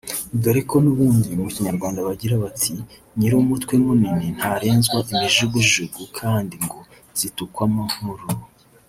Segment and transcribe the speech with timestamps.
[0.41, 2.73] dore ko n’ubundi mu Kinyarwanda bagira bati
[3.17, 6.79] ‘nyir’umutwe munini ntarenzwa imijugujugu’ kandi ngo
[7.19, 8.25] ‘zitukwamo nkuru’